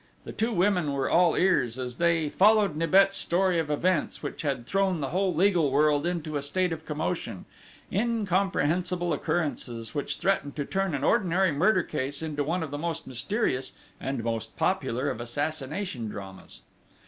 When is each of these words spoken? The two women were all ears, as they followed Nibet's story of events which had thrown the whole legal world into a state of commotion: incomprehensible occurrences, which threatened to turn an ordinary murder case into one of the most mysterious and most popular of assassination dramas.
The 0.23 0.31
two 0.33 0.51
women 0.51 0.93
were 0.93 1.11
all 1.11 1.35
ears, 1.35 1.77
as 1.77 1.97
they 1.97 2.27
followed 2.29 2.75
Nibet's 2.75 3.15
story 3.15 3.59
of 3.59 3.69
events 3.69 4.23
which 4.23 4.41
had 4.41 4.65
thrown 4.65 4.99
the 4.99 5.09
whole 5.09 5.31
legal 5.31 5.69
world 5.69 6.07
into 6.07 6.37
a 6.37 6.41
state 6.41 6.73
of 6.73 6.85
commotion: 6.87 7.45
incomprehensible 7.91 9.13
occurrences, 9.13 9.93
which 9.93 10.17
threatened 10.17 10.55
to 10.55 10.65
turn 10.65 10.95
an 10.95 11.03
ordinary 11.03 11.51
murder 11.51 11.83
case 11.83 12.23
into 12.23 12.43
one 12.43 12.63
of 12.63 12.71
the 12.71 12.79
most 12.79 13.05
mysterious 13.05 13.73
and 13.99 14.23
most 14.23 14.57
popular 14.57 15.07
of 15.07 15.21
assassination 15.21 16.07
dramas. 16.07 16.63